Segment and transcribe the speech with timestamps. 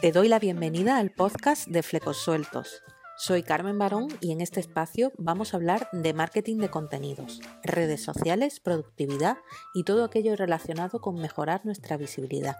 [0.00, 2.82] Te doy la bienvenida al podcast de Flecos Sueltos.
[3.16, 8.04] Soy Carmen Barón y en este espacio vamos a hablar de marketing de contenidos, redes
[8.04, 9.38] sociales, productividad
[9.74, 12.56] y todo aquello relacionado con mejorar nuestra visibilidad.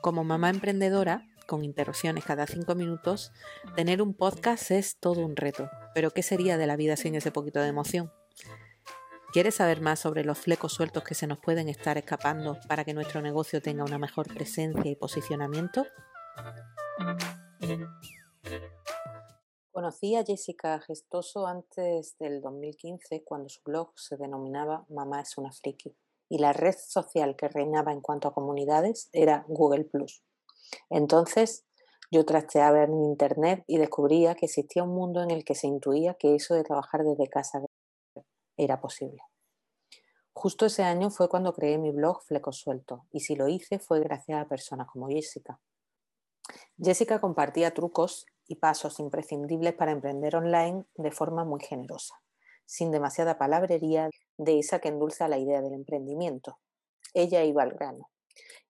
[0.00, 3.32] Como mamá emprendedora, con interrupciones cada cinco minutos,
[3.76, 5.70] tener un podcast es todo un reto.
[5.94, 8.10] Pero ¿qué sería de la vida sin ese poquito de emoción?
[9.32, 12.92] ¿Quieres saber más sobre los flecos sueltos que se nos pueden estar escapando para que
[12.92, 15.86] nuestro negocio tenga una mejor presencia y posicionamiento?
[19.70, 25.50] Conocí a Jessica Gestoso antes del 2015 cuando su blog se denominaba Mamá es una
[25.50, 25.96] friki
[26.28, 29.88] y la red social que reinaba en cuanto a comunidades era Google⁇
[30.90, 31.64] Entonces
[32.10, 36.12] yo trasteaba en internet y descubría que existía un mundo en el que se intuía
[36.18, 37.62] que eso de trabajar desde casa
[38.56, 39.22] era posible.
[40.34, 44.00] Justo ese año fue cuando creé mi blog Fleco Suelto y si lo hice fue
[44.00, 45.60] gracias a personas como Jessica.
[46.78, 52.14] Jessica compartía trucos y pasos imprescindibles para emprender online de forma muy generosa,
[52.64, 56.58] sin demasiada palabrería de esa que endulza la idea del emprendimiento.
[57.14, 58.10] Ella iba al grano.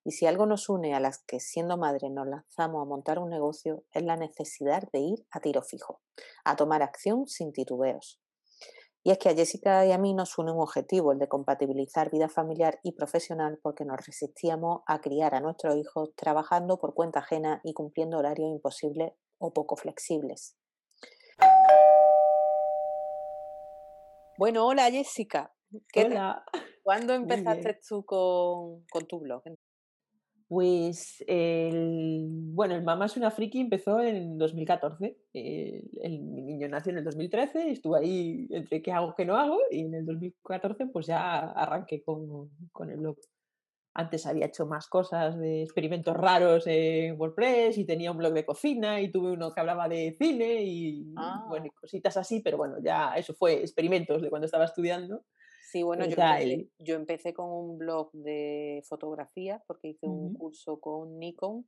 [0.03, 3.29] Y si algo nos une a las que siendo madre nos lanzamos a montar un
[3.29, 6.01] negocio es la necesidad de ir a tiro fijo,
[6.43, 8.19] a tomar acción sin titubeos,
[9.05, 12.09] y es que a Jessica y a mí nos une un objetivo, el de compatibilizar
[12.09, 17.19] vida familiar y profesional, porque nos resistíamos a criar a nuestros hijos trabajando por cuenta
[17.19, 20.57] ajena y cumpliendo horarios imposibles o poco flexibles.
[24.37, 25.53] Bueno, hola Jessica.
[25.95, 26.45] hola.
[26.81, 29.43] ¿Cuándo empezaste tú con, con tu blog?
[30.53, 35.17] Pues, el, bueno, el Mamá es una friki empezó en 2014.
[35.33, 39.35] El, el, mi niño nació en el 2013, estuve ahí entre qué hago, qué no
[39.35, 43.17] hago, y en el 2014 pues ya arranqué con, con el blog.
[43.95, 48.45] Antes había hecho más cosas de experimentos raros en WordPress y tenía un blog de
[48.45, 51.47] cocina y tuve uno que hablaba de cine y ah.
[51.49, 55.23] bueno, cositas así, pero bueno, ya eso fue experimentos de cuando estaba estudiando.
[55.73, 60.79] Sí, bueno, yo empecé, yo empecé, con un blog de fotografía porque hice un curso
[60.79, 61.67] con Nikon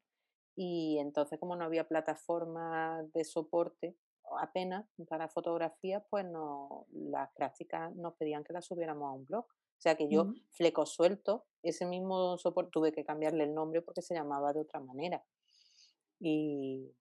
[0.56, 3.98] y entonces como no había plataforma de soporte
[4.40, 9.46] apenas para fotografía, pues no, las prácticas nos pedían que las subiéramos a un blog.
[9.46, 14.04] O sea que yo, fleco suelto, ese mismo soporte tuve que cambiarle el nombre porque
[14.04, 15.26] se llamaba de otra manera.
[16.20, 16.94] Y,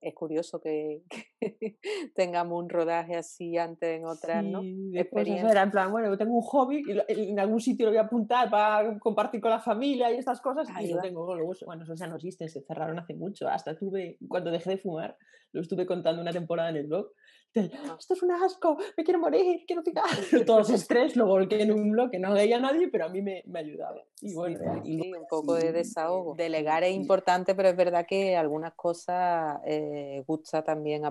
[0.00, 1.02] es curioso que,
[2.14, 4.60] tengamos un rodaje así antes en otras, ¿no?
[4.62, 7.98] Después era en plan, bueno, yo tengo un hobby, y en algún sitio lo voy
[7.98, 11.26] a apuntar para compartir con la familia y estas cosas, y no tengo,
[11.64, 15.16] bueno, eso ya no existen, se cerraron hace mucho, hasta tuve, cuando dejé de fumar,
[15.52, 17.10] lo estuve contando una temporada en el blog,
[17.54, 20.04] esto es un asco, me quiero morir, quiero tirar.
[20.46, 23.08] Todo ese estrés lo volqué en un blog que no leía a nadie, pero a
[23.08, 24.02] mí me, me ayudaba.
[24.22, 26.34] Y bueno, sí, un poco de desahogo.
[26.34, 31.04] Delegar es importante, pero es verdad que algunas cosas eh, gusta también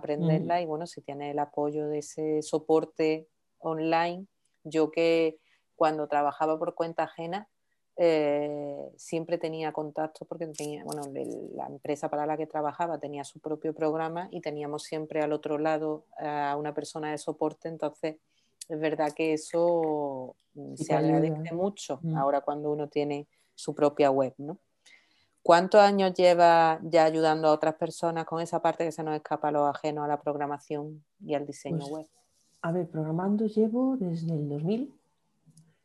[0.61, 3.27] y bueno, si tiene el apoyo de ese soporte
[3.59, 4.27] online,
[4.63, 5.37] yo que
[5.75, 7.49] cuando trabajaba por cuenta ajena,
[7.97, 11.01] eh, siempre tenía contacto porque tenía, bueno,
[11.53, 15.57] la empresa para la que trabajaba tenía su propio programa y teníamos siempre al otro
[15.57, 18.17] lado a una persona de soporte, entonces
[18.69, 22.15] es verdad que eso mm, se agradece mucho mm.
[22.15, 24.57] ahora cuando uno tiene su propia web, ¿no?
[25.43, 29.47] ¿Cuántos años lleva ya ayudando a otras personas con esa parte que se nos escapa
[29.47, 32.07] a lo ajeno a la programación y al diseño pues, web?
[32.61, 34.93] A ver, programando llevo desde el 2000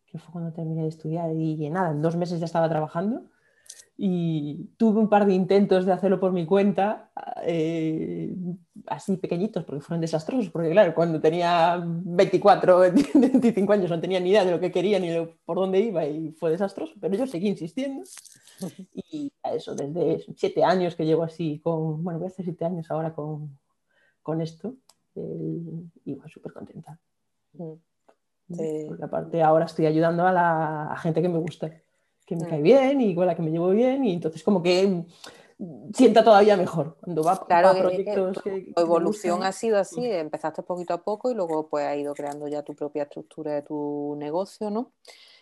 [0.07, 3.25] que fue cuando terminé de estudiar y nada, en dos meses ya estaba trabajando
[3.99, 7.11] y tuve un par de intentos de hacerlo por mi cuenta,
[7.45, 8.35] eh,
[8.87, 14.31] así pequeñitos, porque fueron desastrosos, porque claro, cuando tenía 24, 25 años no tenía ni
[14.31, 15.09] idea de lo que quería ni
[15.47, 18.03] por dónde iba y fue desastroso, pero yo seguí insistiendo
[18.95, 22.65] y a eso, desde siete años que llevo así con, bueno, voy a hacer siete
[22.65, 23.59] años ahora con,
[24.23, 24.75] con esto
[25.15, 25.61] eh,
[26.05, 26.99] y bueno, súper contenta.
[27.55, 27.75] Mm.
[28.89, 31.71] Porque aparte ahora estoy ayudando a la gente que me gusta,
[32.25, 35.05] que me cae bien y con la que me llevo bien y entonces como que
[35.95, 40.63] sienta todavía mejor cuando va claro, a proyectos que, tu evolución ha sido así, empezaste
[40.63, 44.15] poquito a poco y luego pues has ido creando ya tu propia estructura de tu
[44.19, 44.93] negocio, ¿no?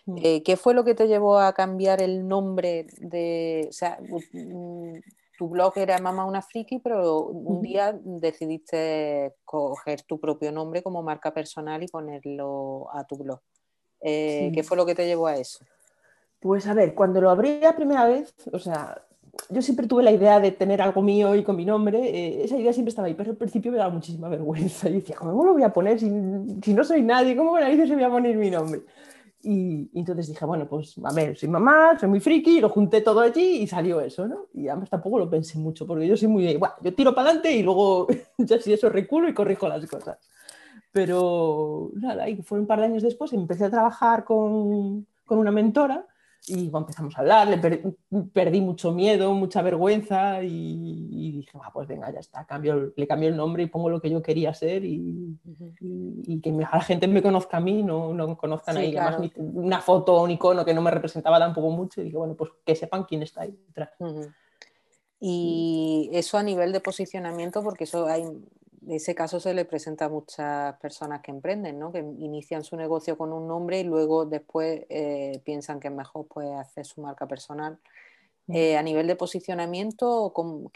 [0.07, 0.17] Mm.
[0.23, 3.99] Eh, ¿Qué fue lo que te llevó a cambiar el nombre de, o sea,
[5.39, 11.03] tu blog era Mamá una friki, pero un día decidiste coger tu propio nombre como
[11.03, 13.41] marca personal y ponerlo a tu blog.
[14.01, 15.65] Eh, ¿Qué fue lo que te llevó a eso?
[16.41, 19.03] Pues a ver, cuando lo abrí la primera vez, o sea,
[19.49, 22.57] yo siempre tuve la idea de tener algo mío y con mi nombre, eh, esa
[22.57, 24.89] idea siempre estaba ahí, pero al principio me daba muchísima vergüenza.
[24.89, 27.37] Y decía, ¿cómo lo voy a poner si, no soy nadie?
[27.37, 28.83] ¿Cómo me dice si voy a poner mi nombre?
[29.45, 33.21] Y, entonces dije, bueno, pues a ver, soy mamá, soy muy friki, lo junté todo
[33.21, 34.47] allí y salió eso, ¿no?
[34.55, 37.53] Y además tampoco lo pensé mucho, porque yo soy muy, bueno, yo tiro para adelante
[37.53, 38.07] y luego
[38.39, 40.19] ya si eso reculo y corrijo las cosas.
[40.93, 45.51] Pero nada, y fue un par de años después empecé a trabajar con, con una
[45.51, 46.07] mentora
[46.47, 47.95] y empezamos a hablar, le
[48.33, 53.37] perdí mucho miedo, mucha vergüenza y, dije, pues venga, ya está, cambio, le cambio el
[53.37, 55.39] nombre y pongo lo que yo quería ser y,
[55.81, 58.95] y, que la gente me conozca a mí, no, no conozcan ahí
[59.37, 62.51] una foto o un icono que no me representaba tampoco mucho y dije, bueno, pues
[62.65, 63.91] que sepan quién está ahí detrás.
[65.21, 68.25] Y eso a nivel de posicionamiento, porque eso hay
[68.89, 71.93] ese caso se le presenta a muchas personas que emprenden, ¿no?
[71.93, 76.27] que inician su negocio con un nombre y luego después eh, piensan que es mejor
[76.27, 77.79] pues, hacer su marca personal.
[78.47, 78.57] Mm.
[78.57, 80.71] Eh, a nivel de posicionamiento, ¿cómo,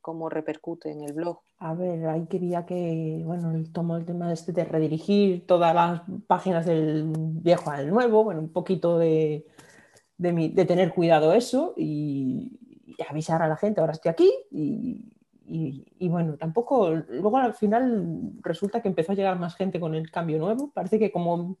[0.00, 1.38] ¿cómo, repercute en el blog?
[1.58, 6.66] A ver, ahí quería que, bueno, tomo el tema este de redirigir todas las páginas
[6.66, 9.46] del viejo al nuevo, bueno, un poquito de,
[10.18, 15.13] de, tener cuidado eso y, y, avisar a la gente, ahora estoy aquí y,
[15.46, 20.10] y, bueno, tampoco, luego al final resulta que empezó a llegar más gente con el
[20.10, 21.56] cambio nuevo, parece que como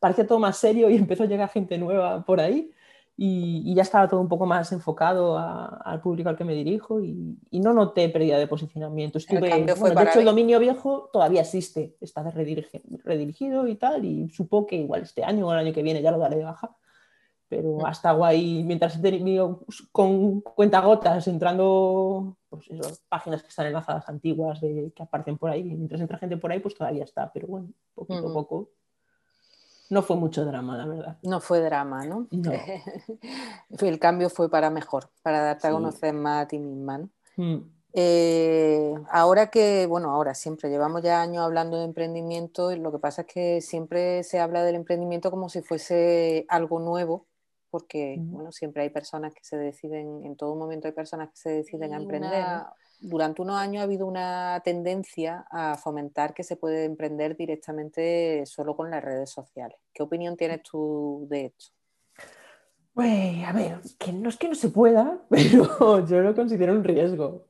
[0.00, 2.70] parecía todo más serio y empezó a llegar gente nueva por ahí
[3.16, 7.38] y, ya estaba todo un poco más enfocado al público al que me dirijo y,
[7.52, 9.18] no noté pérdida de posicionamiento.
[9.18, 14.76] Estuve, de hecho el dominio viejo todavía existe, está redirigido y tal y supongo que
[14.76, 16.76] igual este año o el año que viene ya lo daré de baja
[17.52, 17.84] pero mm.
[17.84, 19.60] hasta guay, mientras he tenido
[19.92, 22.66] con cuentagotas entrando, pues
[23.10, 26.60] páginas que están enlazadas antiguas de, que aparecen por ahí, mientras entra gente por ahí,
[26.60, 28.70] pues todavía está, pero bueno, poquito a poco.
[29.90, 31.18] No fue mucho drama, la verdad.
[31.24, 32.26] No fue drama, ¿no?
[33.78, 37.10] El cambio fue para mejor, para darte a conocer más a ti misma, ¿no?
[37.36, 37.70] Mm.
[37.92, 43.20] Eh, ahora que, bueno, ahora siempre llevamos ya años hablando de emprendimiento, lo que pasa
[43.20, 47.26] es que siempre se habla del emprendimiento como si fuese algo nuevo
[47.72, 51.48] porque bueno, siempre hay personas que se deciden, en todo momento hay personas que se
[51.48, 52.44] deciden a emprender.
[53.00, 58.76] Durante unos años ha habido una tendencia a fomentar que se puede emprender directamente solo
[58.76, 59.78] con las redes sociales.
[59.94, 61.72] ¿Qué opinión tienes tú de esto?
[62.94, 66.84] Pues, a ver, que no es que no se pueda, pero yo lo considero un
[66.84, 67.46] riesgo.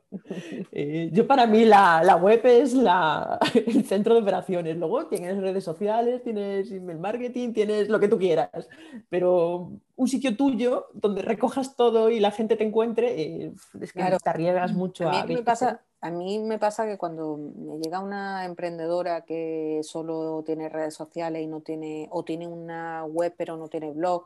[0.70, 4.76] Eh, yo para mí la, web es la, el centro de operaciones.
[4.76, 8.68] Luego tienes redes sociales, tienes email marketing, tienes lo que tú quieras.
[9.08, 14.02] Pero un sitio tuyo donde recojas todo y la gente te encuentre, eh, es que
[14.02, 15.24] te arriesgas mucho a...
[15.24, 20.44] Mí me pasa, a mí me pasa que cuando me llega una emprendedora que solo
[20.46, 24.24] tiene redes sociales y no tiene, o tiene una web pero no tiene blog,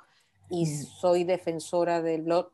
[0.50, 2.50] y soy defensora del blog,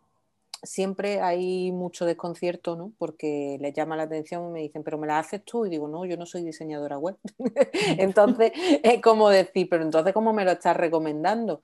[0.63, 2.93] siempre hay mucho desconcierto, ¿no?
[2.99, 5.89] Porque les llama la atención y me dicen, pero me la haces tú y digo,
[5.89, 7.17] no, yo no soy diseñadora web.
[7.99, 8.53] entonces,
[8.83, 11.63] es como decir, pero entonces, ¿cómo me lo estás recomendando?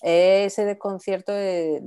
[0.00, 1.80] Ese desconcierto de,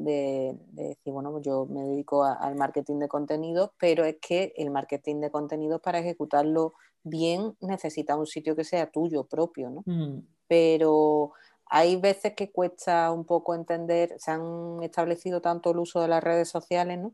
[0.73, 5.31] decir, bueno, yo me dedico al marketing de contenidos, pero es que el marketing de
[5.31, 6.73] contenidos para ejecutarlo
[7.03, 9.83] bien necesita un sitio que sea tuyo, propio, ¿no?
[9.85, 10.25] Mm.
[10.47, 11.31] Pero
[11.73, 16.21] hay veces que cuesta un poco entender, se han establecido tanto el uso de las
[16.21, 17.13] redes sociales, ¿no?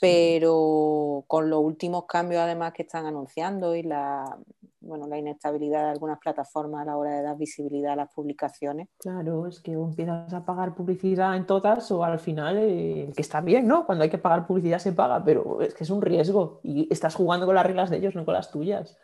[0.00, 4.36] pero con los últimos cambios además que están anunciando y la,
[4.80, 8.88] bueno, la inestabilidad de algunas plataformas a la hora de dar visibilidad a las publicaciones.
[8.98, 13.40] Claro, es que empiezas a pagar publicidad en todas o al final, eh, que está
[13.40, 13.86] bien, ¿no?
[13.86, 17.14] Cuando hay que pagar publicidad se paga, pero es que es un riesgo y estás
[17.14, 18.98] jugando con las reglas de ellos, no con las tuyas.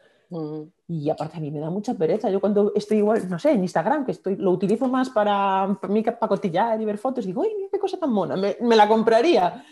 [0.88, 2.30] Y aparte a mí me da mucha pereza.
[2.30, 5.92] Yo cuando estoy igual, no sé, en Instagram, que estoy, lo utilizo más para, para,
[5.92, 8.36] mí, para cotillar y ver fotos, digo, ¡ay, mira qué cosa tan mona!
[8.36, 9.64] Me, me la compraría.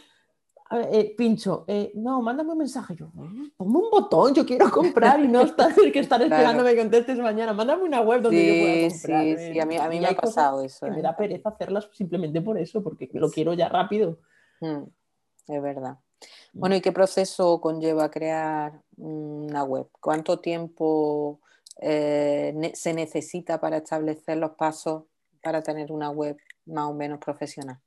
[0.72, 2.94] Eh, pincho, eh, no, mándame un mensaje.
[2.94, 3.10] Yo,
[3.56, 7.18] ponme un botón, yo quiero comprar y no estar, que estar esperando que me contestes
[7.18, 7.52] mañana.
[7.52, 9.24] Mándame una web donde yo pueda comprar.
[9.24, 10.86] Sí, sí, a mí, a mí me ha pasado eso.
[10.86, 14.20] Me da pereza hacerlas simplemente por eso, porque lo quiero ya rápido.
[14.60, 14.84] Mm,
[15.48, 15.98] es verdad.
[16.52, 19.88] Bueno, ¿y qué proceso conlleva crear una web?
[20.00, 21.40] ¿Cuánto tiempo
[21.80, 25.04] eh, se necesita para establecer los pasos
[25.42, 27.78] para tener una web más o menos profesional?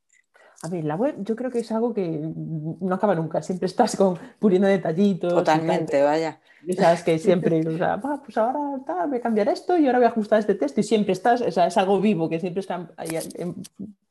[0.64, 3.98] A ver, la web yo creo que es algo que no acaba nunca, siempre estás
[3.98, 5.34] con puliendo detallitos.
[5.34, 6.40] Totalmente, vaya.
[6.78, 10.12] Sabes que siempre, o sea, pues ahora voy a cambiar esto y ahora voy a
[10.12, 13.18] ajustar este texto y siempre estás, o sea, es algo vivo que siempre está ahí
[13.36, 13.56] en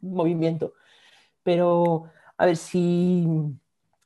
[0.02, 0.74] movimiento.
[1.42, 2.04] Pero,
[2.36, 3.26] a ver, si,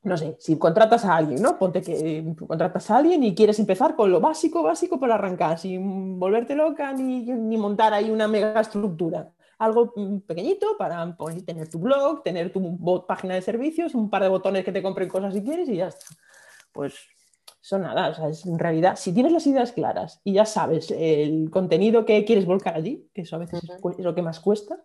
[0.06, 1.58] no sé, si contratas a alguien, ¿no?
[1.58, 6.18] Ponte que contratas a alguien y quieres empezar con lo básico, básico para arrancar, sin
[6.20, 9.32] volverte loca ni, ni montar ahí una mega estructura.
[9.58, 14.22] Algo mm, pequeñito para pues, tener tu blog, tener tu página de servicios, un par
[14.22, 16.06] de botones que te compren cosas si quieres y ya está.
[16.72, 16.94] Pues
[17.60, 20.92] son nada, o sea, es, en realidad, si tienes las ideas claras y ya sabes
[20.92, 24.78] el contenido que quieres volcar allí, que eso a veces es lo que más cuesta,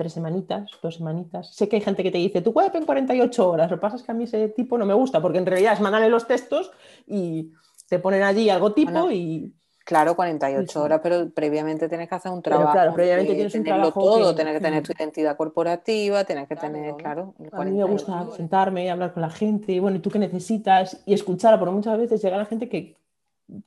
[0.00, 1.54] tres semanitas, dos semanitas.
[1.54, 3.70] Sé que hay gente que te dice, tu web en 48 horas.
[3.70, 5.74] Lo que pasa es que a mí ese tipo no me gusta, porque en realidad
[5.74, 6.70] es mandarle los textos
[7.06, 7.52] y
[7.86, 9.54] te ponen allí algo tipo y...
[9.84, 12.72] Claro, 48 horas, pero previamente tienes que hacer un trabajo.
[12.72, 14.00] claro, previamente tienes un trabajo.
[14.00, 17.34] todo, tienes que tener tu identidad corporativa, tienes que tener, claro.
[17.52, 20.18] A mí me gusta sentarme y hablar con la gente, y bueno, ¿y tú qué
[20.18, 21.02] necesitas?
[21.04, 22.96] Y escuchar, porque muchas veces llega la gente que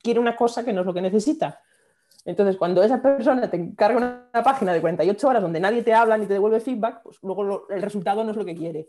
[0.02, 1.60] quiere una cosa que no es lo que necesita.
[2.24, 6.16] Entonces, cuando esa persona te encarga una, página de 48 horas donde nadie te habla
[6.16, 8.88] ni te devuelve feedback, pues luego el resultado no es lo que quiere.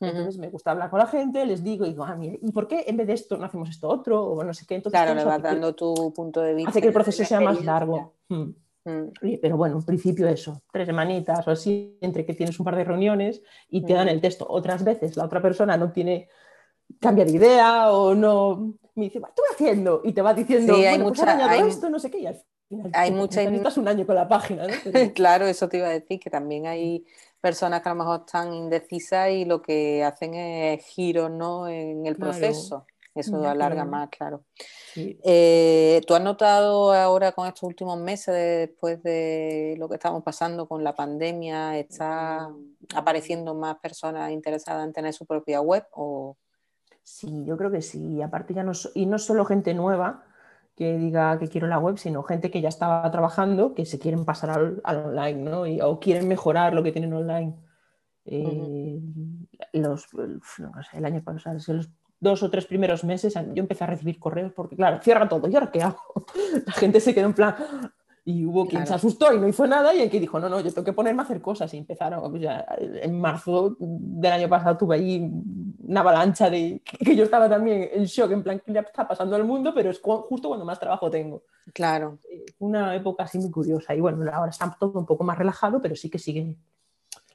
[0.00, 2.68] Entonces me gusta hablar con la gente, les digo, y digo, ah, mire, ¿y por
[2.68, 4.22] qué en vez de esto no hacemos esto otro?
[4.22, 4.74] O no sé qué.
[4.74, 6.70] Entonces, claro, le vas dando tu punto de vista.
[6.70, 8.14] Hace que el proceso sea más largo.
[8.28, 8.50] Mm.
[8.84, 9.38] Mm.
[9.40, 12.84] Pero bueno, en principio eso, tres semanitas o así, entre que tienes un par de
[12.84, 14.46] reuniones y te dan el texto.
[14.46, 16.28] Otras veces la otra persona no tiene,
[17.00, 20.02] cambia de idea o no, me dice, ¿qué estoy haciendo?
[20.04, 21.66] Y te va diciendo, sí, hay pues mucha, hay...
[21.66, 22.53] esto, no sé qué, y al final
[22.92, 23.42] hay mucha...
[23.42, 24.66] necesitas un año con la página.
[24.66, 24.72] ¿no?
[25.14, 27.04] claro, eso te iba a decir, que también hay
[27.40, 31.68] personas que a lo mejor están indecisas y lo que hacen es giros ¿no?
[31.68, 32.86] en el proceso.
[33.14, 34.42] Eso alarga más, claro.
[34.96, 38.34] Eh, ¿Tú has notado ahora con estos últimos meses,
[38.68, 42.50] después de lo que estamos pasando con la pandemia, está
[42.92, 45.86] apareciendo más personas interesadas en tener su propia web?
[45.92, 46.36] O...
[47.04, 48.20] Sí, yo creo que sí.
[48.20, 50.24] Aparte ya no, y no solo gente nueva,
[50.76, 54.24] que diga que quiero la web, sino gente que ya estaba trabajando, que se quieren
[54.24, 55.62] pasar al, online, ¿no?
[55.86, 57.54] o quieren mejorar lo que tienen online.
[58.26, 59.00] Eh,
[59.72, 60.06] los,
[60.92, 64.76] el año pasado, los dos o tres primeros meses, yo empecé a recibir correos porque,
[64.76, 66.00] claro, cierra todo, ¿y ahora qué hago?
[66.66, 67.54] La gente se quedó en plan,
[68.26, 70.58] y hubo quien se asustó y no hizo nada y el que dijo, no, no,
[70.60, 72.42] yo tengo que ponerme a hacer cosas y empezaron, pues
[72.78, 75.30] en marzo del año pasado tuve ahí
[75.86, 79.36] una avalancha de que yo estaba también en shock, en plan, que ya está pasando
[79.36, 81.42] el mundo, pero es justo cuando más trabajo tengo.
[81.74, 82.18] Claro.
[82.30, 85.82] Eh, una época así muy curiosa y bueno, ahora está todo un poco más relajado,
[85.82, 86.56] pero sí que sigue.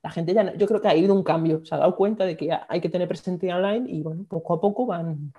[0.01, 2.35] La gente ya, yo creo que ha habido un cambio, se ha dado cuenta de
[2.35, 5.33] que hay que tener presencia online y bueno, poco a poco van,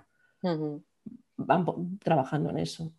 [1.37, 2.92] van trabajando en eso.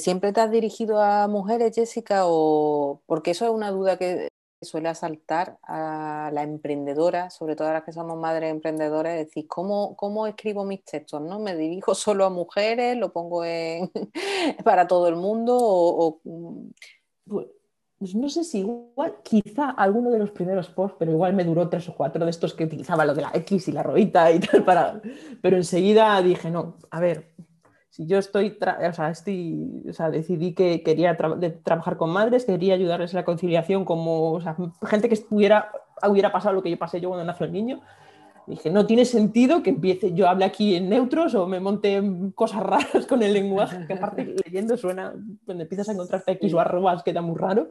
[0.00, 2.22] ¿Siempre te has dirigido a mujeres, Jessica?
[2.24, 4.28] O porque eso es una duda que
[4.62, 9.46] suele asaltar a la emprendedora, sobre todo a las que somos madres emprendedoras, es decir,
[9.48, 11.22] ¿cómo, ¿cómo escribo mis textos?
[11.22, 11.38] ¿no?
[11.38, 12.96] ¿Me dirijo solo a mujeres?
[12.96, 13.90] ¿Lo pongo en...
[14.64, 16.20] para todo el mundo?
[16.24, 16.70] Mm?
[17.26, 17.46] pues,
[17.98, 21.68] pues, no sé si igual, quizá alguno de los primeros posts, pero igual me duró
[21.68, 24.40] tres o cuatro de estos que utilizaba lo de la X y la ruedita y
[24.40, 25.00] tal, para...
[25.42, 27.34] pero enseguida dije, no, a ver,
[27.90, 28.56] si yo estoy,
[28.88, 31.16] o sea, estoy, o sea, decidí que quería
[31.64, 35.72] trabajar con madres, quería ayudarles a la conciliación como o sea, gente que estuviera,
[36.08, 37.80] hubiera pasado lo que yo pasé yo cuando nació el niño.
[38.46, 42.00] Dije, no tiene sentido que empiece, yo hable aquí en neutros o me monte
[42.34, 45.12] cosas raras con el lenguaje, que aparte leyendo suena,
[45.44, 47.70] cuando empiezas a encontrar X o arrobas queda muy raro.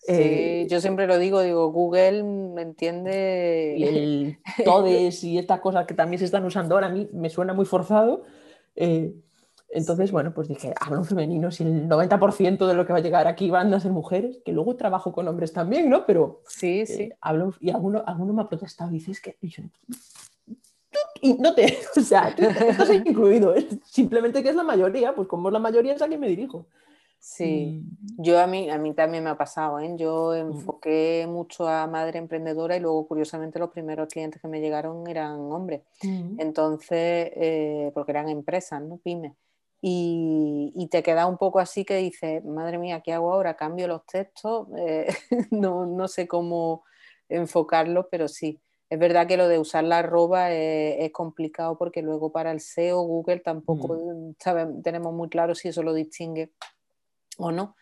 [0.00, 3.74] Sí, eh, yo siempre lo digo, digo, Google me entiende.
[3.78, 7.30] Y el todes y estas cosas que también se están usando ahora, a mí me
[7.30, 8.24] suena muy forzado.
[8.76, 9.14] Eh,
[9.74, 13.26] entonces, bueno, pues dije, hablo femenino, si el 90% de lo que va a llegar
[13.26, 16.06] aquí van a ser mujeres, que luego trabajo con hombres también, ¿no?
[16.06, 17.10] Pero sí, eh, sí.
[17.20, 19.36] hablo, y alguno, alguno me ha protestado y dices que...
[21.20, 23.52] Y no te, o sea, estás incluido,
[23.84, 26.66] simplemente que es la mayoría, pues como es la mayoría es a quien me dirijo.
[27.18, 27.82] Sí,
[28.18, 29.94] yo a mí, a mí también me ha pasado, ¿eh?
[29.96, 35.06] yo enfoqué mucho a madre emprendedora y luego curiosamente los primeros clientes que me llegaron
[35.08, 38.98] eran hombres, entonces, eh, porque eran empresas, ¿no?
[38.98, 39.32] Pymes.
[39.86, 43.54] Y, te queda un poco así que dices, madre mía, ¿qué hago ahora?
[43.54, 44.66] ¿Cambio los textos?
[44.78, 45.14] Eh,
[45.50, 46.84] no, sé cómo
[47.28, 48.62] enfocarlo, pero sí.
[48.88, 53.02] Es verdad que lo de usar la arroba es, complicado porque luego para el SEO
[53.02, 56.50] Google tampoco mm, tenemos muy claro si eso lo distingue
[57.36, 57.76] o no.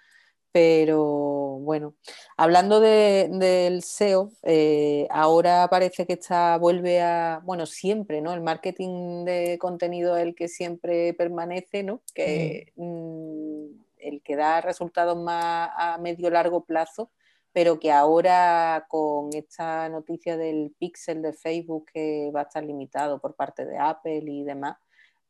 [0.53, 1.95] Pero bueno,
[2.37, 8.35] hablando del SEO, eh, ahora parece que está, vuelve a, bueno, siempre, ¿no?
[8.35, 12.03] El marketing de contenido es el que siempre permanece, ¿no?
[12.15, 13.67] Que, mm,
[13.97, 17.11] el que da resultados más a medio largo plazo,
[17.53, 23.21] pero que ahora con esta noticia del pixel de Facebook que va a estar limitado
[23.21, 24.77] por parte de Apple y demás,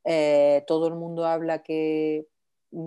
[0.04, 2.31] eh, todo el mundo habla que Mm,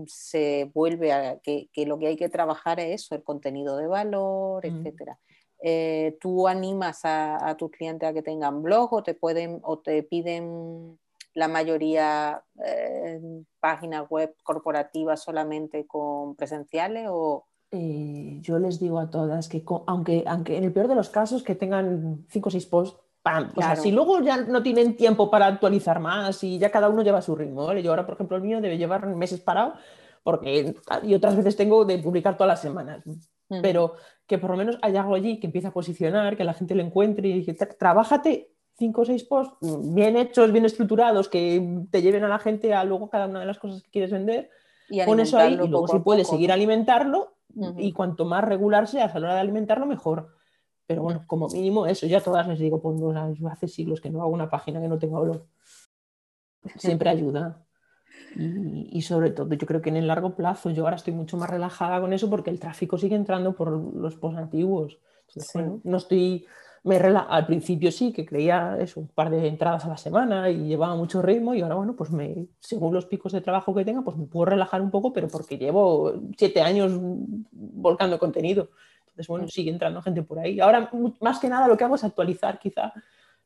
[0.08, 4.65] se vuelve a que, lo que hay que trabajar es eso, el contenido de valor,
[4.65, 4.75] etc.
[4.75, 5.20] etcétera.
[5.62, 10.04] Eh, ¿Tú animas a, tus clientes a que tengan blog o te pueden o te
[10.04, 11.00] piden
[11.34, 13.20] la mayoría eh,
[13.60, 20.24] páginas web corporativas solamente con presenciales o eh, yo les digo a todas que aunque,
[20.27, 23.00] aunque en el peor de los casos que tengan cinco o seis posts
[23.55, 27.01] o sea, si luego ya no tienen tiempo para actualizar más y ya cada uno
[27.01, 29.74] lleva su ritmo, Yo ahora, por ejemplo, el mío debe llevar meses parado
[30.24, 33.03] porque y otras veces tengo de publicar todas las semanas.
[33.62, 33.94] pero
[34.25, 36.82] que por lo menos haya algo allí que empiece a posicionar, que la gente lo
[36.82, 37.46] encuentre y
[37.77, 39.58] trabájate cinco o seis posts
[39.94, 43.46] bien hechos, bien estructurados, que te lleven a la gente a luego cada una de
[43.46, 44.50] las cosas que quieres vender,
[44.89, 47.36] y pon eso ahí y luego si puedes seguir alimentarlo
[47.77, 50.29] y cuanto más regular seas a la hora de alimentarlo, mejor.
[50.88, 53.00] Pero bueno, como mínimo eso, ya todas les digo, pues
[53.51, 55.48] hace siglos que no hago una página que no tenga olor.
[56.77, 57.65] Siempre ayuda.
[58.38, 61.50] Y, sobre todo, yo creo que en el largo plazo, yo ahora estoy mucho más
[61.50, 65.00] relajada con eso porque el tráfico sigue entrando por los post antiguos.
[65.84, 66.46] no estoy,
[66.84, 70.68] me al principio sí, que creía eso, un par de entradas a la semana y
[70.68, 74.01] llevaba mucho ritmo y ahora, bueno, pues me, según los picos de trabajo que tenga,
[74.01, 76.92] pues me puedo relajar un poco, pero porque llevo siete años
[77.51, 78.70] volcando contenido.
[79.15, 80.60] Entonces, bueno, sigue entrando gente por ahí.
[80.60, 80.89] Ahora,
[81.22, 82.93] más que nada, lo que hago es actualizar quizá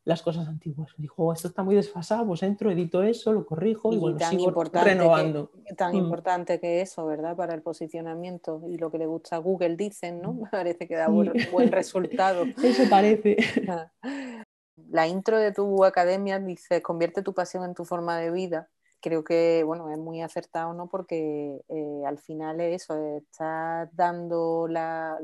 [0.03, 0.91] las cosas antiguas.
[0.97, 4.31] Dijo, oh, esto está muy desfasado, pues entro, edito eso, lo corrijo y, bueno, tan
[4.31, 5.51] sigo renovando.
[5.77, 5.97] tan mm.
[5.97, 7.35] importante que eso, ¿verdad?
[7.35, 10.33] Para el posicionamiento y lo que le gusta a Google, dicen, ¿no?
[10.33, 10.43] Mm.
[10.51, 12.45] Parece que da buen, resultado.
[12.63, 13.37] eso parece.
[14.89, 18.69] La intro de tu academia dice, convierte tu pasión en tu forma de vida.
[19.01, 20.89] Creo que, bueno, es muy acertado, ¿no?
[20.89, 25.19] Porque eh, al final es eso, estás dando la,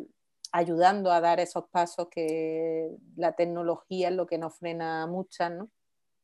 [0.55, 5.51] ayudando a dar esos pasos que la tecnología es lo que nos frena a muchas,
[5.51, 5.69] ¿no?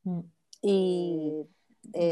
[0.03, 0.21] Mm.
[0.61, 1.45] Y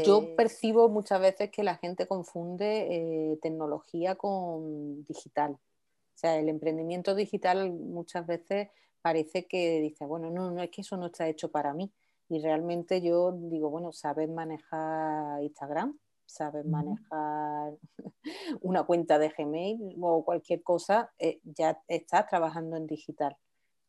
[0.04, 5.52] yo eh, percibo muchas veces que la gente confunde eh, tecnología con digital.
[5.52, 8.68] O sea, el emprendimiento digital muchas veces
[9.00, 11.90] parece que dice, bueno, no, no es que eso no está hecho para mí.
[12.28, 15.98] Y realmente yo digo, bueno, sabes manejar Instagram,
[16.30, 17.74] sabes manejar
[18.62, 23.36] una cuenta de Gmail o cualquier cosa, eh, ya estás trabajando en digital.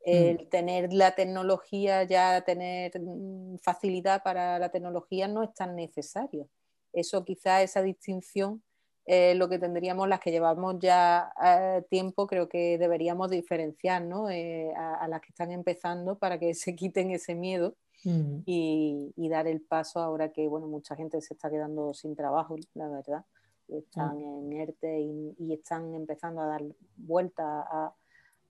[0.05, 0.09] Mm.
[0.09, 6.49] El tener la tecnología, ya tener mm, facilidad para la tecnología no es tan necesario.
[6.93, 8.63] Eso quizá esa distinción
[9.13, 14.27] eh, lo que tendríamos las que llevamos ya eh, tiempo, creo que deberíamos diferenciar ¿no?
[14.27, 17.75] a, las que están empezando para que se quiten ese miedo
[18.05, 22.87] y, dar el paso ahora que bueno, mucha gente se está quedando sin trabajo, la
[22.87, 23.25] verdad.
[23.67, 26.63] Están en ERTE y, están empezando a dar
[26.95, 27.93] vuelta a,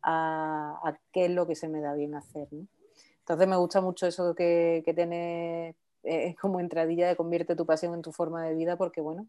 [0.03, 2.47] a, qué es lo que se me da bien hacer.
[2.51, 7.93] Entonces me gusta mucho eso que, que tiene eh, como entradilla de convierte tu pasión
[7.93, 9.27] en tu forma de vida, porque bueno,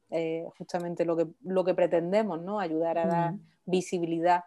[0.56, 2.60] justamente lo que, lo que pretendemos, ¿no?
[2.60, 4.44] Ayudar a dar visibilidad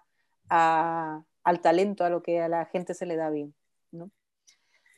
[0.50, 3.54] al talento, a lo que a la gente se le da bien.
[3.92, 4.12] ¿no?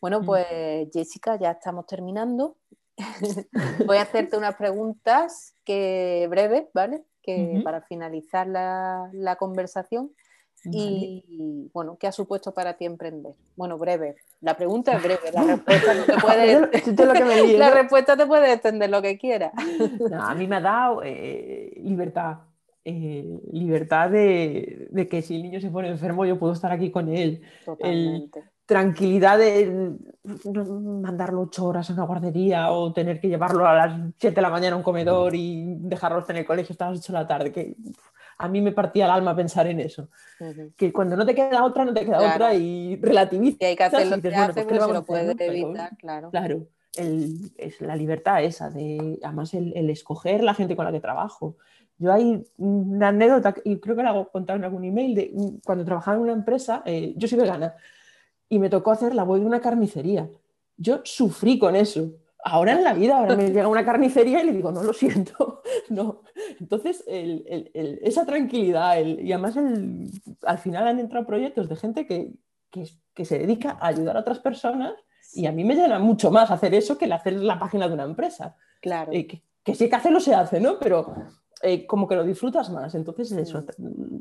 [0.01, 0.25] Bueno, mm.
[0.25, 0.47] pues
[0.93, 2.57] Jessica, ya estamos terminando.
[3.85, 7.03] Voy a hacerte unas preguntas que breves, ¿vale?
[7.21, 10.11] Que para finalizar la, conversación.
[10.71, 13.33] Y bueno, ¿qué ha supuesto para ti emprender?
[13.55, 14.15] Bueno, breve.
[14.41, 19.01] La pregunta es breve, la respuesta no te puede, la respuesta te puede extender lo
[19.01, 19.51] que quieras.
[20.19, 22.37] a mí me ha dado eh, libertad.
[22.89, 27.09] Eh, libertad de, que si el niño se pone enfermo yo puedo estar aquí con
[27.09, 27.41] él.
[27.65, 34.01] Totalmente tranquilidad de mandarlo ocho horas a una guardería o tener que llevarlo a las
[34.17, 37.13] 7 de la mañana a un comedor y dejarlo en el colegio hasta las 8
[37.13, 37.77] de la tarde, que
[38.37, 40.09] a mí me partía el alma pensar en eso.
[40.75, 43.57] Que cuando no te queda otra, no te queda otra y relativiza.
[43.61, 46.29] Y hay que hacerlo, dices, bueno, pues, lo puedes evitar, claro.
[46.29, 51.57] Claro, es la libertad esa, de además el, escoger la gente con la que trabajo.
[51.99, 55.33] Yo hay una anécdota, y creo que la hago contar en algún email, de
[55.65, 57.73] cuando trabajaba en una empresa, eh, yo soy vegana,
[58.49, 60.29] y me tocó hacer la web de una carnicería.
[60.77, 62.11] Yo sufrí con eso.
[62.49, 65.61] Ahora en la vida, ahora me llega una carnicería y le digo, no lo siento,
[65.89, 66.21] no.
[66.59, 69.57] Entonces, esa tranquilidad, y además
[70.43, 72.33] al final han entrado proyectos de gente que,
[73.25, 74.93] se dedica a ayudar a otras personas
[75.33, 77.95] y a mí me llena mucho más hacer eso que el hacer la página de
[77.95, 78.55] una empresa.
[78.81, 79.11] Claro.
[79.11, 80.77] Eh, que, que, sí que hacerlo se hace, ¿no?
[80.79, 81.15] Pero
[81.63, 82.93] eh, como que lo disfrutas más.
[82.95, 83.65] Entonces, eso,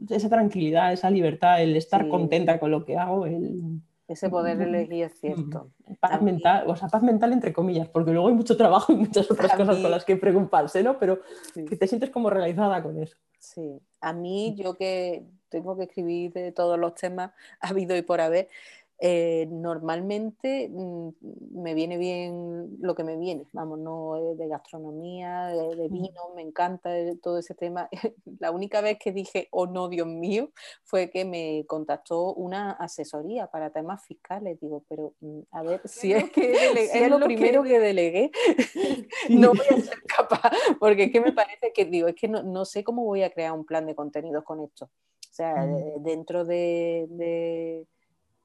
[0.08, 5.04] esa tranquilidad, esa libertad, el estar contenta con lo que hago, el ese poder elegir
[5.04, 5.70] es cierto.
[6.00, 9.30] Paz mental, o sea, paz mental entre comillas, porque luego hay mucho trabajo y muchas
[9.30, 10.98] otras cosas con las que preocuparse, ¿no?
[10.98, 11.20] Pero
[11.54, 13.16] que te sientes como realizada con eso.
[13.38, 18.20] Sí, a mí yo que tengo que escribir de todos los temas habido y por
[18.20, 18.48] haber,
[18.98, 21.08] eh, normalmente mm,
[21.52, 26.90] me viene bien lo que me viene, vamos, no de gastronomía, de, vino, me encanta
[27.22, 27.90] todo ese tema.
[28.40, 30.50] La única vez que dije, oh no, Dios mío,
[30.84, 34.58] fue que me contactó una asesoría para temas fiscales.
[34.60, 38.30] Digo, pero mm, a ver, si es que es lo, primero que, delegué,
[39.28, 42.64] no voy a ser capaz, porque es que me parece que, digo, es que no,
[42.64, 44.86] sé cómo voy a crear un plan de contenidos con esto.
[44.86, 46.02] O sea, mm.
[46.02, 47.86] dentro de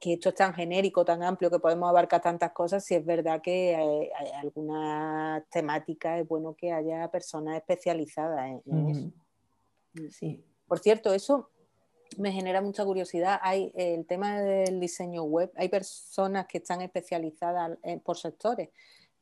[0.02, 3.40] que esto es tan genérico, tan amplio, que podemos abarcar tantas cosas, si es verdad
[3.40, 9.12] que hay, alguna temática, es bueno que haya personas especializadas en, eso.
[10.10, 10.44] Sí.
[10.66, 11.50] Por cierto, eso
[12.18, 13.38] me genera mucha curiosidad.
[13.42, 18.70] Hay el tema del diseño web, hay personas que están especializadas por sectores.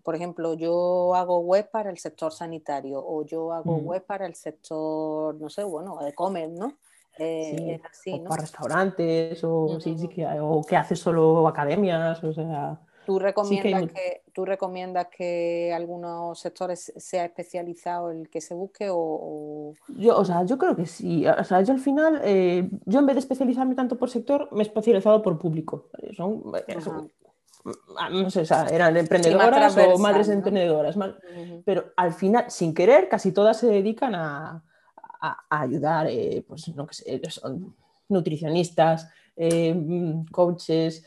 [0.02, 4.34] Por ejemplo, yo hago web para el sector sanitario o yo hago web para el
[4.34, 6.78] sector, no sé, bueno, de comer, ¿no?
[7.18, 7.80] Eh,
[8.12, 12.80] o para restaurantes o, sí, sí, que, o que hace solo academias, o sea...
[13.04, 19.74] ¿Tú recomiendas, que, ¿Tú recomiendas que algunos sectores sea especializado el que se busque o,
[19.88, 21.26] Yo, o sea, yo creo que sí.
[21.26, 24.60] O sea, yo al final, eh, yo en vez de especializarme tanto por sector, me
[24.60, 25.88] he especializado por público.
[26.16, 26.76] Son, eh,
[27.98, 30.96] ah, no sé, o sea, eran emprendedoras o madres emprendedoras.
[31.64, 34.62] Pero al final, sin querer, casi todas se dedican a,
[35.48, 37.74] ayudar, eh, pues no que sé, son
[38.08, 39.08] nutricionistas,
[40.32, 41.04] coaches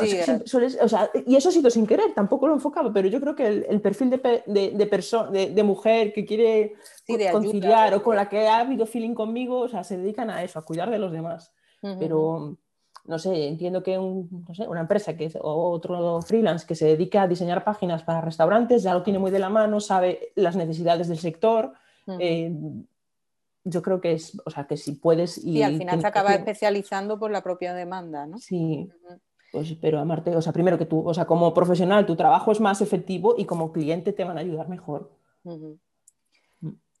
[0.00, 4.10] y eso ha sido sin querer, tampoco lo enfocaba, pero yo creo que el, perfil
[4.10, 6.74] de, de, de, mujer que quiere
[7.30, 10.58] conciliar o con la que ha habido feeling conmigo, o sea, se dedican a eso,
[10.58, 11.52] a cuidar de los demás.
[11.98, 12.56] Pero,
[13.06, 17.64] no sé, entiendo que una empresa que o otro freelance que se dedica a diseñar
[17.64, 21.72] páginas para restaurantes ya lo tiene muy de la mano, sabe las necesidades del sector.
[22.18, 22.52] Eh,
[23.64, 25.38] yo creo que es, o sea, que si puedes...
[25.44, 28.38] Y, al final se acaba especializando por la propia demanda, ¿no?
[28.38, 28.88] Sí.
[29.52, 32.60] Pues, pero amarte, o sea, primero que tú, o sea, como profesional tu trabajo es
[32.60, 35.12] más efectivo y como cliente te van a ayudar mejor.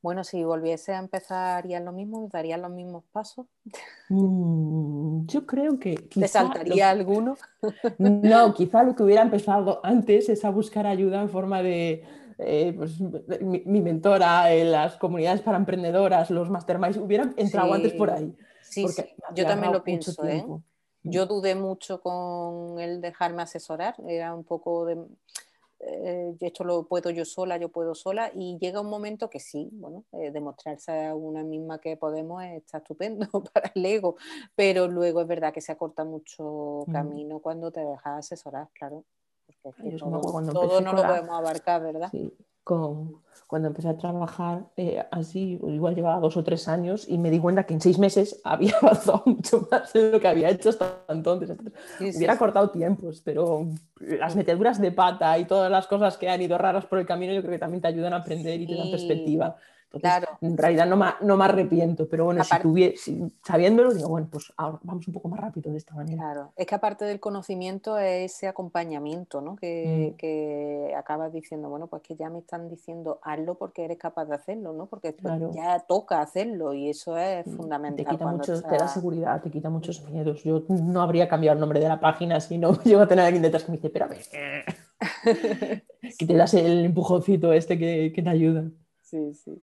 [0.02, 2.28] Bueno, si volviese a empezar, ¿harías lo mismo?
[2.30, 3.46] ¿Darías los mismos pasos?
[4.08, 5.94] Mm, yo creo que...
[5.94, 7.36] ¿Te saltaría alguno?
[7.98, 12.04] no, quizá lo que hubiera empezado antes es a buscar ayuda en forma de...
[12.38, 12.98] Eh, pues,
[13.40, 18.34] mi, mentora, en las comunidades para emprendedoras, los masterminds, hubieran entrado antes por ahí.
[18.62, 19.04] Sí, sí.
[19.36, 20.24] yo también lo pienso.
[20.26, 20.44] ¿eh?
[21.04, 24.98] Yo dudé mucho con el dejarme asesorar, era un poco de,
[25.82, 29.68] eh, esto lo puedo yo sola, yo puedo sola, y llega un momento que sí,
[29.72, 34.16] bueno, eh, demostrarse a una misma que podemos está estupendo para el ego,
[34.54, 36.92] pero luego es verdad que se acorta mucho mm.
[36.92, 39.04] camino cuando te dejas asesorar, claro,
[39.62, 42.08] porque todo, no lo podemos abarcar, ¿verdad?
[42.10, 42.32] Sí
[42.64, 47.38] cuando empecé a trabajar eh, así, igual llevaba dos o tres años y me di
[47.38, 51.00] cuenta que en seis meses había avanzado mucho más de lo que había hecho hasta
[51.08, 51.52] entonces.
[52.00, 53.66] Hubiera cortado tiempos, pero
[54.00, 57.32] las meteduras de pata y todas las cosas que han ido raras por el camino
[57.34, 59.56] yo creo que también te ayudan a aprender y te dan perspectiva
[60.00, 60.28] claro.
[60.40, 64.52] En realidad no me, no me arrepiento, pero bueno, si, tuviese, sabiéndolo, digo, bueno, pues
[64.56, 66.22] ahora vamos un poco más rápido de esta manera.
[66.22, 69.56] Claro, es que aparte del conocimiento es ese acompañamiento, ¿no?
[69.56, 70.16] Que, mm.
[70.16, 74.34] que, acabas diciendo, bueno, pues que ya me están diciendo, hazlo porque eres capaz de
[74.34, 74.86] hacerlo, ¿no?
[74.86, 75.14] Porque
[75.52, 78.04] ya toca hacerlo y eso es mm, fundamental.
[78.04, 80.42] Te quita mucho, te da seguridad, te quita muchos miedos.
[80.42, 83.26] Yo no habría cambiado el nombre de la página si no llego a tener a
[83.26, 84.16] alguien detrás que me dice, espérame,
[86.18, 88.64] que te das el empujoncito este que, que te ayuda.
[89.00, 89.62] Sí, sí.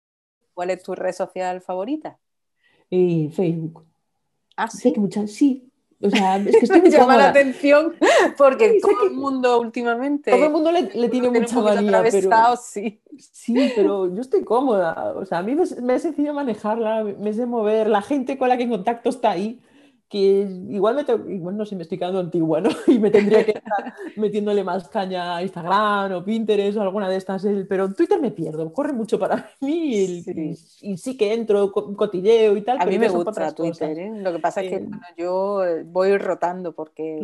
[0.56, 2.18] ¿Cuál es tu red social favorita?
[2.90, 3.86] Eh, Facebook.
[4.56, 4.94] Ah, sí.
[4.94, 5.70] que muchas, sí.
[6.02, 7.94] O sea, es que estoy Me llama la atención
[8.38, 10.32] porque todo el mundo últimamente.
[10.32, 12.04] Todo el mundo le, tiene mucha manía.
[12.10, 13.02] Pero, sí.
[13.18, 15.14] sí, pero yo estoy cómoda.
[15.16, 17.88] O sea, a mí me, me es sencillo manejarla, me de mover.
[17.88, 19.60] La gente con la que en contacto está ahí
[20.10, 22.70] que igual, me igual no sé, me estoy quedando antigua, ¿no?
[22.88, 27.18] Y me tendría que estar metiéndole más caña a Instagram o Pinterest o alguna de
[27.18, 30.24] estas, pero Twitter me pierdo, corre mucho para mí
[30.82, 32.78] y sí, que entro, cotilleo y tal.
[32.80, 34.12] A mí me gusta Twitter, ¿eh?
[34.14, 37.20] lo que pasa es que eh, yo voy rotando porque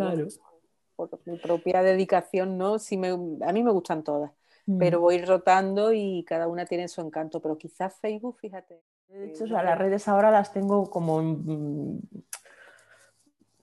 [0.95, 2.79] por mi propia dedicación, ¿no?
[2.79, 4.31] Sí me, a mí me gustan todas.
[4.77, 5.01] Pero mm.
[5.01, 8.79] voy rotando y cada una tiene su encanto, pero quizás Facebook, fíjate.
[9.09, 11.19] De hecho, las redes ahora las tengo como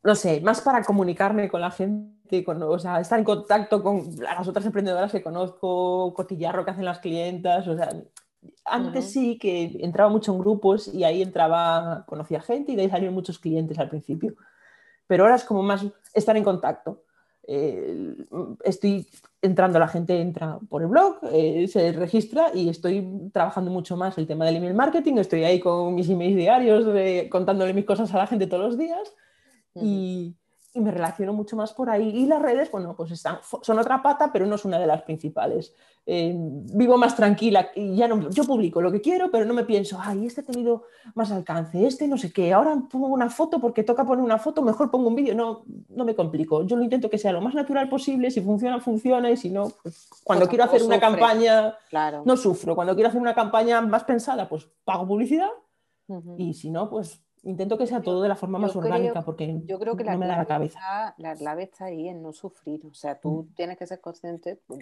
[0.09, 4.09] no sé, más para comunicarme con la gente, con, o sea, estar en contacto con
[4.19, 7.91] las otras emprendedoras que conozco, cotillarro que hacen las clientas, o sea,
[8.65, 12.89] antes sí que entraba mucho en grupos y ahí entraba, conocía gente y de ahí
[12.89, 14.35] salieron muchos clientes al principio,
[15.07, 17.03] pero ahora es como más estar en contacto.
[17.47, 18.17] Eh,
[18.65, 19.07] estoy
[19.43, 24.17] entrando, la gente entra por el blog, eh, se registra y estoy trabajando mucho más
[24.17, 26.87] el tema del email marketing, estoy ahí con mis emails diarios,
[27.29, 29.15] contándole mis cosas a la gente todos los días
[29.75, 30.35] y,
[30.75, 32.09] me relaciono mucho más por ahí.
[32.09, 35.03] Y las redes, bueno, pues están, son otra pata, pero no es una de las
[35.03, 35.75] principales.
[36.07, 39.65] Eh, vivo más tranquila y ya no, yo publico lo que quiero, pero no me
[39.65, 43.61] pienso, ay, este ha tenido más alcance, este no sé qué, ahora pongo una foto
[43.61, 45.35] porque toca poner una foto, mejor pongo un vídeo.
[45.35, 46.63] No, no me complico.
[46.65, 49.71] Yo lo intento que sea lo más natural posible, si funciona, funciona, y si no,
[49.83, 51.77] pues cuando quiero hacer una campaña,
[52.25, 52.75] no sufro.
[52.75, 55.51] Cuando quiero hacer una campaña más pensada, pues pago publicidad.
[56.39, 59.79] Y si no, pues Intento que sea todo de la forma más orgánica porque yo
[59.79, 60.79] creo que no la me da la cabeza.
[60.79, 62.85] Está, la clave está ahí en no sufrir.
[62.87, 63.55] O sea, tú Mm.
[63.55, 64.81] tienes que ser consciente, pues,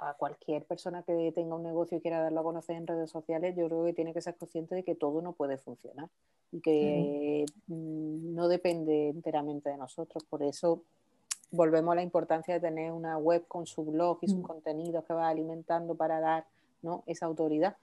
[0.00, 3.54] a cualquier persona que tenga un negocio y quiera darlo a conocer en redes sociales,
[3.56, 6.08] yo creo que tiene que ser consciente de que todo no puede funcionar
[6.52, 10.24] y que mm, no depende enteramente de nosotros.
[10.24, 10.82] Por eso
[11.50, 14.42] volvemos a la importancia de tener una web con su blog y sus Mm.
[14.42, 16.46] contenidos que va alimentando para dar
[16.82, 17.02] ¿no?
[17.06, 17.76] esa autoridad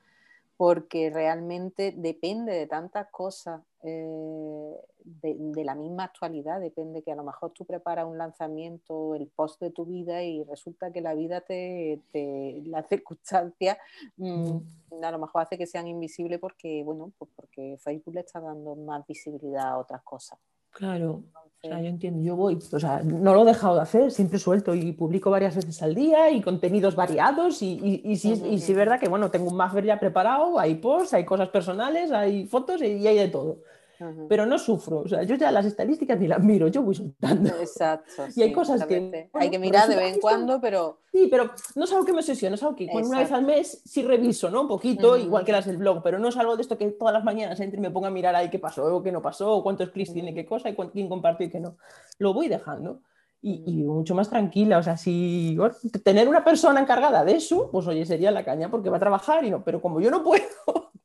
[0.57, 7.15] porque realmente depende de tantas cosas eh, de, de la misma actualidad, depende que a
[7.15, 11.13] lo mejor tú preparas un lanzamiento, el post de tu vida y resulta que la
[11.13, 13.77] vida te, te las circunstancias
[14.17, 14.57] mm,
[15.03, 18.75] a lo mejor hace que sean invisibles porque, bueno, pues porque Facebook le está dando
[18.75, 20.39] más visibilidad a otras cosas.
[20.71, 21.23] Claro,
[21.63, 24.39] o sea, yo entiendo, yo voy, o sea, no lo he dejado de hacer, siempre
[24.39, 28.59] suelto y publico varias veces al día y contenidos variados y, y, y sí, y
[28.59, 32.11] sí es verdad que, bueno, tengo un buffer ya preparado, hay posts, hay cosas personales,
[32.11, 33.63] hay fotos y, y hay de todo,
[33.99, 34.27] ujú.
[34.27, 37.49] pero no sufro, o sea, yo ya las estadísticas ni las miro, yo voy soltando.
[37.59, 38.27] Exacto.
[38.35, 41.27] Y hay sí, cosas que, bueno, hay que mirar de vez en cuando, pero Sí,
[41.31, 43.81] pero no es algo que me obsesione, es algo que bueno, una vez al mes
[43.85, 44.61] sí reviso, ¿no?
[44.61, 45.25] Un poquito, Ujú.
[45.25, 47.59] igual que las del blog, pero no es algo de esto que todas las mañanas
[47.59, 49.89] entre y me ponga a mirar ahí qué pasó, o qué no pasó, o cuántos
[49.89, 50.35] clics tiene Ujú.
[50.35, 51.77] qué cosa, y quién compartió y qué no.
[52.19, 53.01] Lo voy dejando.
[53.41, 57.69] Y, y mucho más tranquila, o sea, si bueno, tener una persona encargada de eso,
[57.71, 60.23] pues oye, sería la caña porque va a trabajar y no, pero como yo no
[60.23, 60.43] puedo,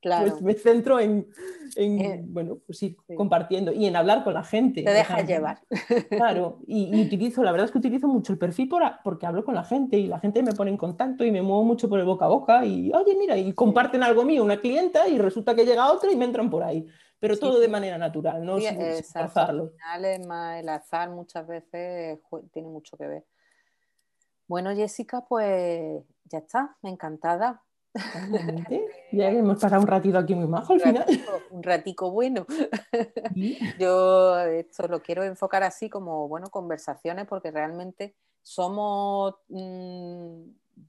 [0.03, 0.31] claro.
[0.31, 1.27] pues me centro en,
[1.77, 3.15] en, Eh, bueno, pues ir sí.
[3.15, 4.83] compartiendo y en hablar con la gente.
[4.83, 5.61] Te o dejas sea, llevar.
[6.11, 9.45] Claro, y, y utilizo, la verdad es que utilizo mucho el perfil por porque hablo
[9.45, 11.99] con la gente y la gente me pone en contacto y me muevo mucho por
[11.99, 15.55] el boca a boca y, oye, mira, y comparten algo mío, una clienta, y resulta
[15.55, 16.87] que llega otra y me entran por ahí.
[17.21, 19.71] Pero Sí, todo de manera natural, no sin, forzarlo.
[19.97, 22.19] el azar muchas veces
[22.53, 23.25] tiene mucho que ver.
[24.49, 27.63] Bueno, Jessica, pues ya está, encantada.
[29.13, 31.05] Ya hemos pasado un ratito aquí muy majo al Un final.
[31.07, 32.47] ratico, un ratico bueno.
[33.79, 40.43] Yo esto lo quiero enfocar así como, bueno, conversaciones, porque realmente somos, mm,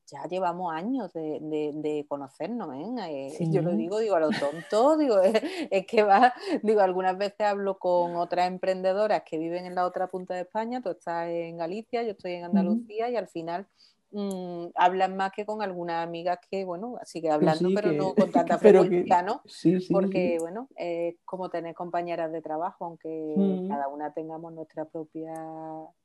[0.07, 3.29] ya llevamos años de, de- de conocernos, ¿eh?
[3.37, 7.17] Eh, Yo lo digo, digo a lo tonto, digo, es, es que va, digo, algunas
[7.17, 11.27] veces hablo con otras emprendedoras que viven en la otra punta de España, tú estás
[11.27, 13.67] en Galicia, yo estoy en Andalucía y al final
[14.13, 18.13] mm, hablan más que con algunas amigas que, bueno, sigue hablando, sí, pero que- no
[18.15, 19.41] con tanta que- frecuencia, ¿no?
[19.45, 23.67] sí, sí, porque bueno, es como tener compañeras de trabajo, aunque Mm.
[23.67, 25.33] cada una tengamos nuestra propia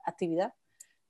[0.05, 0.53] actividad,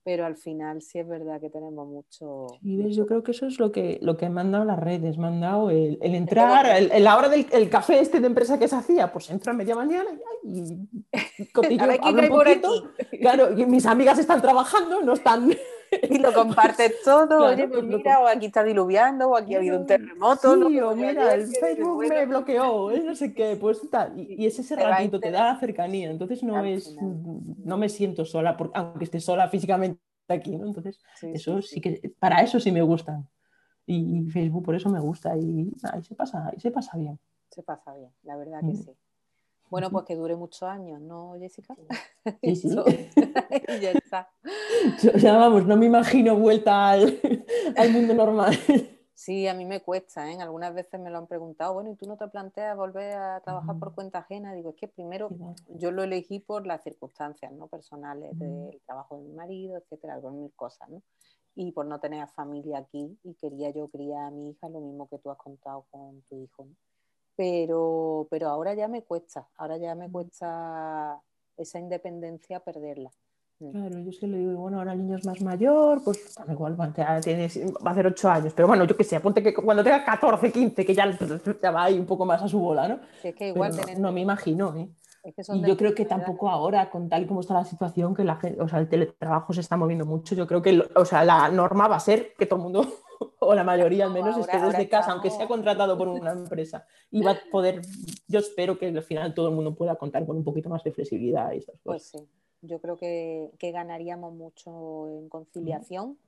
[0.05, 2.47] pero al final sí es verdad que tenemos mucho...
[2.63, 4.79] Y ves, yo creo que eso es lo que, lo que me han dado las
[4.79, 8.19] redes, me han dado el, el entrar, el, el- la hora del el café este
[8.21, 10.09] de empresa que se hacía, pues entro a media mañana
[10.45, 10.89] y, y,
[11.53, 12.71] quién hablo un poquito.
[13.21, 15.51] Claro, y mis amigas están trabajando, no están...
[16.11, 19.59] Y lo compartes todo, Claro, oye, pues mira, o aquí está diluviando, o aquí ha
[19.59, 20.89] habido un terremoto, Sí, ¿no?
[20.89, 24.19] o mira, el Facebook bueno, me bloqueó, eh, no sé qué, pues tal.
[24.19, 28.25] Y, y es ese Te ratito, te da cercanía, entonces no es, no me siento
[28.25, 30.67] sola, por- aunque esté sola físicamente aquí, ¿no?
[30.67, 33.29] Entonces, sí, eso sí, sí que, para eso sí me gustan.
[33.87, 37.19] Y, y Facebook por eso me gusta y ahí se pasa, ahí se pasa bien.
[37.51, 38.77] Se pasa bien, la verdad que Mm.
[38.77, 38.93] sí.
[39.71, 41.77] Bueno, pues que dure muchos años, ¿no, Jessica?
[42.43, 42.69] Sí, sí.
[43.69, 44.31] Y ya está.
[45.03, 47.21] Yo, ya vamos, no me imagino vuelta al,
[47.77, 48.57] al mundo normal.
[49.15, 50.41] Sí, a mí me cuesta, ¿eh?
[50.41, 53.77] Algunas veces me lo han preguntado, bueno, ¿y tú no te planteas volver a trabajar
[53.79, 54.55] por cuenta ajena?
[54.55, 55.29] Digo, es que primero
[55.69, 57.67] yo lo elegí por las circunstancias, ¿no?
[57.67, 61.03] Personales, del trabajo de mi marido, etcétera, por mil cosas, ¿no?
[61.57, 64.81] Y por no tener a familia aquí y quería yo criar a mi hija, lo
[64.81, 66.77] mismo que tú has contado con tu hijo, ¿no?
[67.39, 71.21] Pero, pero ahora ya me cuesta, ahora ya me cuesta
[71.57, 73.11] esa independencia perderla.
[73.61, 73.71] Mm.
[73.71, 76.53] Claro, yo es que le digo, bueno, ahora el niño es más mayor, pues da
[76.53, 76.77] igual,
[77.23, 80.05] tienes- va a hacer 8 años, pero bueno, yo qué sé, apunte que cuando tenga
[80.05, 81.07] 14, 15, que ya,
[81.63, 82.99] ya va ahí un poco más a su bola, ¿no?
[83.23, 84.89] Si es que igual no, no me imagino, ¿eh?
[85.23, 88.25] es que Y yo creo que tampoco ahora, con tal como está la situación, que
[88.25, 91.25] la gente, o sea, el teletrabajo se está moviendo mucho, yo creo que o sea,
[91.25, 92.85] la norma va a ser que todo el mundo,
[93.41, 96.87] o la mayoría al No, menos, esté desde casa, aunque sea contratado por una empresa.
[97.11, 97.83] Y va a poder,
[98.29, 100.93] yo espero que al final todo el mundo pueda contar con un poquito más de
[100.93, 102.23] flexibilidad y estas Pues cosas.
[102.23, 102.29] sí,
[102.63, 106.19] yo creo que, que ganaríamos mucho en conciliación,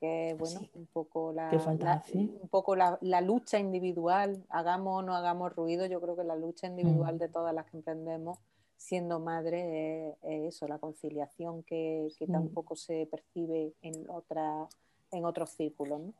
[0.00, 0.70] que bueno, Sí.
[0.74, 5.86] un poco la, la- un poco la, la lucha individual, hagamos o no hagamos ruido,
[5.86, 7.18] yo creo que la lucha individual Mm.
[7.18, 8.38] de todas las que emprendemos
[8.76, 14.68] siendo madre es, es eso, la conciliación que, que tampoco se percibe en otra,
[15.10, 16.00] en otros círculos.
[16.00, 16.12] ¿no?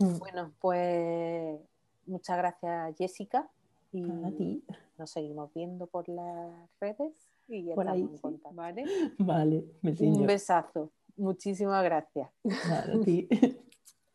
[0.00, 0.18] Mm.
[0.18, 1.58] Bueno, pues
[2.06, 3.48] muchas gracias Jessica
[3.92, 4.64] y A ti.
[4.98, 7.12] nos seguimos viendo por las redes
[7.48, 8.22] y ya Por estamos ahí, en sí.
[8.22, 8.84] contacto, ¿vale?
[9.18, 10.18] Vale, besiños.
[10.18, 10.90] Un besazo.
[11.16, 12.28] Muchísimas gracias.
[12.42, 13.28] Vale, a ti.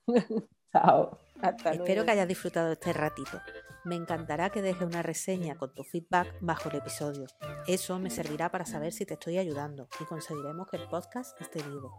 [0.72, 1.18] Chao.
[1.42, 2.06] Hasta Espero luego.
[2.06, 3.40] que hayas disfrutado este ratito.
[3.86, 7.28] Me encantará que dejes una reseña con tu feedback bajo el episodio.
[7.66, 11.64] Eso me servirá para saber si te estoy ayudando y conseguiremos que el podcast esté
[11.64, 11.96] vivo.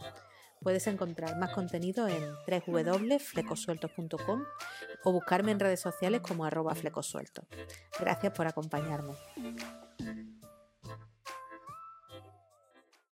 [0.60, 2.22] Puedes encontrar más contenido en
[2.66, 4.44] www.flecosueltos.com
[5.04, 7.46] o buscarme en redes sociales como arroba flecosueltos.
[7.98, 9.14] Gracias por acompañarme.